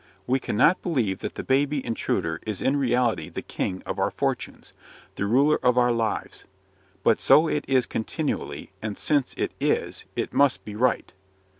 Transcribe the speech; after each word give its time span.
We 0.25 0.39
cannot 0.39 0.81
believe 0.81 1.19
that 1.19 1.35
the 1.35 1.43
baby 1.43 1.85
intruder 1.85 2.39
is 2.43 2.59
in 2.59 2.75
reality 2.75 3.29
the 3.29 3.43
king 3.43 3.83
of 3.85 3.99
our 3.99 4.09
fortunes; 4.09 4.73
the 5.13 5.27
ruler 5.27 5.59
of 5.61 5.77
our 5.77 5.91
lives. 5.91 6.45
But 7.03 7.21
so 7.21 7.47
it 7.47 7.65
is 7.67 7.85
continually; 7.85 8.71
and 8.81 8.97
since 8.97 9.35
IT 9.37 9.51
IS, 9.59 10.05
it 10.15 10.33
must 10.33 10.65
be 10.65 10.75
right. 10.75 11.13